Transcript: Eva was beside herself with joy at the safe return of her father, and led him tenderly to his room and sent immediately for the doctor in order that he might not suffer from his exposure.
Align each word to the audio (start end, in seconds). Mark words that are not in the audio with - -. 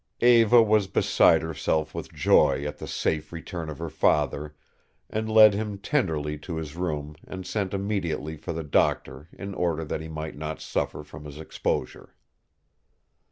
Eva 0.23 0.63
was 0.63 0.87
beside 0.87 1.43
herself 1.43 1.93
with 1.93 2.11
joy 2.11 2.65
at 2.65 2.79
the 2.79 2.87
safe 2.87 3.31
return 3.31 3.69
of 3.69 3.77
her 3.77 3.87
father, 3.91 4.55
and 5.11 5.29
led 5.31 5.53
him 5.53 5.77
tenderly 5.77 6.39
to 6.39 6.55
his 6.55 6.75
room 6.75 7.15
and 7.27 7.45
sent 7.45 7.71
immediately 7.71 8.35
for 8.35 8.51
the 8.51 8.63
doctor 8.63 9.29
in 9.31 9.53
order 9.53 9.85
that 9.85 10.01
he 10.01 10.07
might 10.09 10.35
not 10.35 10.59
suffer 10.59 11.03
from 11.03 11.25
his 11.25 11.37
exposure. 11.37 12.15